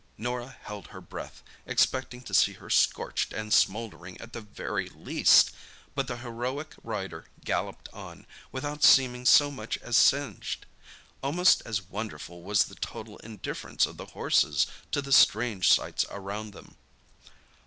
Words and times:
Norah 0.17 0.57
held 0.63 0.87
her 0.87 0.99
breath, 0.99 1.43
expecting 1.67 2.23
to 2.23 2.33
see 2.33 2.53
her 2.53 2.71
scorched 2.71 3.33
and 3.33 3.53
smouldering 3.53 4.19
at 4.19 4.33
the 4.33 4.41
very 4.41 4.89
least; 4.89 5.51
but 5.93 6.07
the 6.07 6.17
heroic 6.17 6.73
rider 6.83 7.25
galloped 7.45 7.87
on, 7.93 8.25
without 8.51 8.83
seeming 8.83 9.25
so 9.27 9.51
much 9.51 9.77
as 9.77 9.95
singed. 9.95 10.65
Almost 11.21 11.61
as 11.67 11.83
wonderful 11.83 12.41
was 12.41 12.63
the 12.63 12.73
total 12.73 13.17
indifference 13.17 13.85
of 13.85 13.97
the 13.97 14.07
horses 14.07 14.65
to 14.89 15.03
the 15.03 15.11
strange 15.13 15.71
sights 15.71 16.03
around 16.09 16.53
them. 16.53 16.77